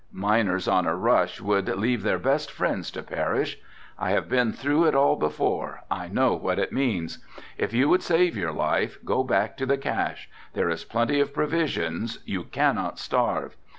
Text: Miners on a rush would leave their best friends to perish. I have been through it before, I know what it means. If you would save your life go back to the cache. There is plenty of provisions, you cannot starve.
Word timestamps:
Miners 0.11 0.67
on 0.67 0.87
a 0.87 0.95
rush 0.95 1.39
would 1.41 1.67
leave 1.69 2.01
their 2.01 2.17
best 2.17 2.49
friends 2.51 2.89
to 2.89 3.03
perish. 3.03 3.59
I 3.99 4.09
have 4.09 4.27
been 4.27 4.51
through 4.51 4.85
it 4.85 5.19
before, 5.19 5.83
I 5.91 6.07
know 6.07 6.33
what 6.33 6.57
it 6.57 6.73
means. 6.73 7.19
If 7.59 7.71
you 7.71 7.87
would 7.89 8.01
save 8.01 8.35
your 8.35 8.51
life 8.51 8.97
go 9.05 9.23
back 9.23 9.55
to 9.57 9.67
the 9.67 9.77
cache. 9.77 10.27
There 10.53 10.71
is 10.71 10.85
plenty 10.85 11.19
of 11.19 11.35
provisions, 11.35 12.17
you 12.25 12.45
cannot 12.45 12.97
starve. 12.97 13.55